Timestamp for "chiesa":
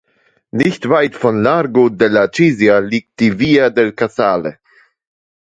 2.29-2.79